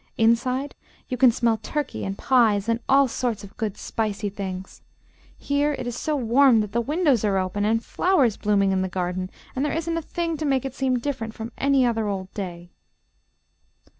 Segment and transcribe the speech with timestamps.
[0.17, 0.73] Inside
[1.09, 4.81] you can smell turkey and pies and all sorts of good spicy things.
[5.37, 8.89] Here it is so warm that the windows are open and flowers blooming in the
[8.89, 12.33] garden, and there isn't a thing to make it seem different from any other old
[12.33, 12.71] day."